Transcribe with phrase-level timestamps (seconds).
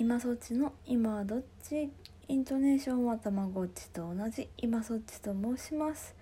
[0.00, 1.90] 今そっちの今はどっち？
[2.28, 6.14] イントネーションはたまごっちと同じ今そっちと申します。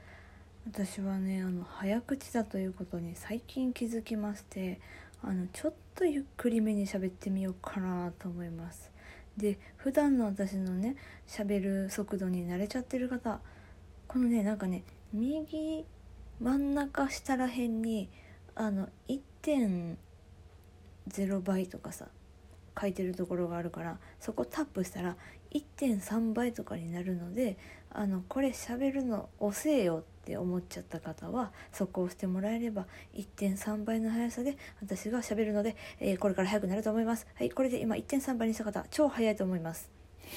[0.66, 4.80] 私はねあの早口だということに最近気づきまして
[5.22, 8.90] あのちょっとゆっくりめに喋ってみようかなと思います。
[9.36, 10.96] で普段の私のね
[11.28, 13.40] 喋る速度に慣れちゃってる方
[14.08, 15.84] このねなんかね右
[16.40, 18.08] 真ん中下らへんに
[18.54, 22.06] あの1.0倍とかさ
[22.78, 25.16] 書いてるところがあるからそこタップしたら
[25.52, 27.56] 1.3倍とかになるので
[27.90, 37.26] あのこれ喋るの遅えよって思っちゃった方はそこを押してもらえれば1.3倍の速さで私が喋るので、えー、これから速くなると思います。
[37.34, 39.90] はいこれで今1.3倍にした方超速いと思います。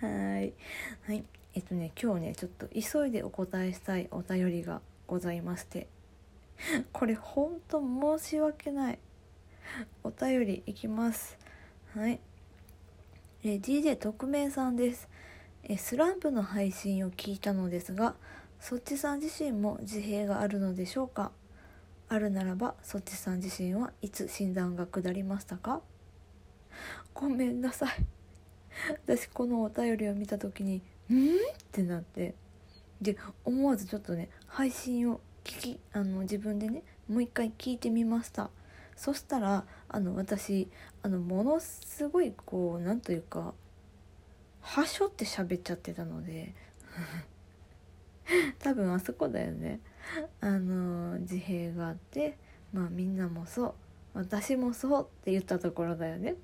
[0.00, 0.54] はい。
[1.02, 1.24] はい。
[1.54, 5.88] えっとね今日ねちょっと急いでお答えしたいお便りがございまして。
[6.92, 7.80] これほんと
[8.18, 8.98] 申し訳ない。
[10.02, 11.38] お便りいきます。
[11.94, 12.20] はい。
[13.44, 15.08] え DJ 特命さんです。
[15.62, 18.16] えスランプの配信を聞いたのですが
[18.60, 21.32] そっちさん自身も自閉があるのでしょうか？
[22.08, 25.82] あるならばそっちさん自身はいつ診断が下りましたか？
[27.14, 28.06] ごめんなさい。
[29.06, 31.38] 私このお便りを見た時に「ん?」っ
[31.70, 32.34] てなって。
[33.00, 38.50] で思わずちょっとね配信を聞きあの自分でねもう一回聞いてみました。
[38.96, 40.68] そしたらあの私
[41.02, 43.54] あのものすごいこうなんというか
[44.60, 46.52] はしょって喋っちゃってたので
[48.58, 49.80] 多分あそこだよね。
[50.40, 52.36] あの自閉があって
[52.72, 53.74] まあみんなもそう
[54.14, 56.34] 私もそうって言ったところだよね。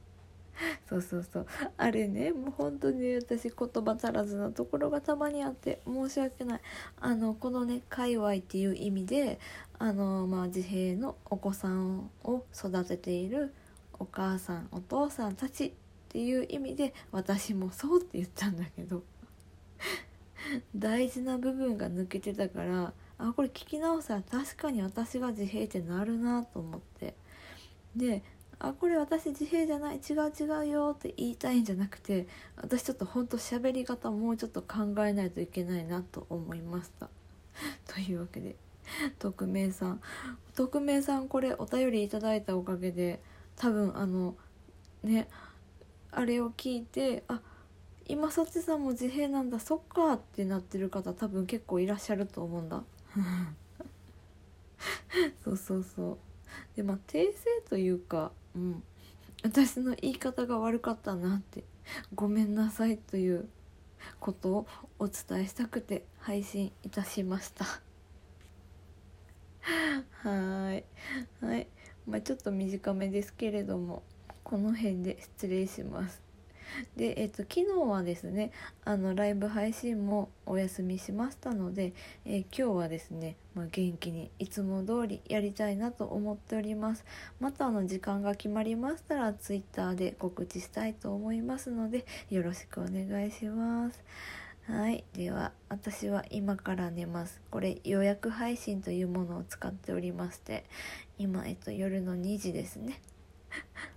[0.88, 1.46] そうそうそう。
[1.76, 6.60] あれねもう本当に私言葉足らずなところがたまにあって申し訳ない。
[7.00, 9.38] あのこのね界隈っていう意味で
[9.78, 13.52] あのまあ自閉のお子さんを育てている
[13.98, 15.72] お母さんお父さんたちっ
[16.08, 19.02] ていう意味で私もそうって言ったんだけど。
[20.76, 27.14] 大事な部分が抜けてたからあこれ聞き直したら確かに私が自閉ってなるなと思って。
[27.96, 28.22] で
[28.68, 29.96] あこれ私自閉じゃない。
[29.96, 32.26] 違う違うよって言いたいんじゃなくて
[32.56, 37.10] 私ちょっとほんと喋り方もうちょっと考えないといけないなと思いました。
[37.86, 38.56] というわけで
[39.18, 40.00] 匿名さん。
[40.54, 43.22] 匿名さんこれお便りいただいたおかげで
[43.56, 44.34] 多分あの
[45.02, 45.28] ね
[46.10, 47.42] あれを聞いてあ
[48.06, 49.60] 今そっちさんも自閉なんだ。
[49.60, 52.82] そっかってなってる方多分結構いらっしゃると思うんだ。
[55.44, 56.18] そうそうそう。
[56.76, 58.82] でまあ訂正というかうん。
[59.42, 61.64] 私の言い方が悪かったなって
[62.14, 63.48] ごめんなさいという
[64.20, 64.66] ことを
[64.98, 67.64] お伝えしたくて配信いたしました。
[70.22, 70.84] はい。
[71.44, 71.66] はい。
[72.06, 74.02] まあちょっと短めですけれども
[74.42, 76.22] この辺で失礼します。
[76.96, 78.52] で、えっと、昨日はですね
[78.84, 81.92] あのライブ配信もお休みしましたので、
[82.24, 87.04] え、今日はですね、まあ、元気にいつも通りやりたいなと思っております。
[87.40, 94.02] またあの時間が決まりましたら Twitter で告知したいと思いますのでよろしくお願いします。
[94.66, 97.40] はいでは私は今から寝ます。
[97.50, 100.64] これ予約配信というものを使っておりまして
[101.18, 103.00] 今、えっと、夜の2時ですね。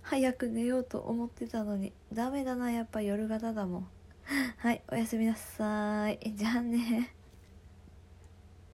[0.02, 1.92] 早く寝ようと思ってたのに。
[2.12, 3.88] ダメだなやっぱ夜型だもん。
[4.58, 6.18] はいおやすみなさい。
[6.34, 7.17] じゃあね。